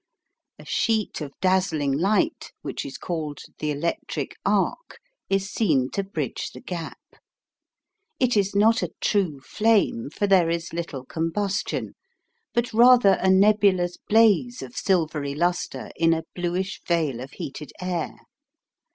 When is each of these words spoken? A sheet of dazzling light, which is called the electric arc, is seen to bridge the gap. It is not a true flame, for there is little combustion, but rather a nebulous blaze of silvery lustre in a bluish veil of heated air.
A 0.57 0.65
sheet 0.65 1.21
of 1.21 1.31
dazzling 1.41 1.91
light, 1.91 2.53
which 2.63 2.87
is 2.87 2.97
called 2.97 3.41
the 3.59 3.69
electric 3.69 4.35
arc, 4.43 4.97
is 5.29 5.51
seen 5.51 5.91
to 5.91 6.03
bridge 6.03 6.49
the 6.55 6.59
gap. 6.59 6.97
It 8.19 8.35
is 8.35 8.55
not 8.55 8.81
a 8.81 8.95
true 8.99 9.41
flame, 9.41 10.09
for 10.09 10.25
there 10.25 10.49
is 10.49 10.73
little 10.73 11.05
combustion, 11.05 11.93
but 12.51 12.73
rather 12.73 13.19
a 13.21 13.29
nebulous 13.29 13.97
blaze 13.97 14.63
of 14.63 14.75
silvery 14.75 15.35
lustre 15.35 15.91
in 15.95 16.15
a 16.15 16.23
bluish 16.33 16.81
veil 16.87 17.19
of 17.19 17.33
heated 17.33 17.71
air. 17.79 18.15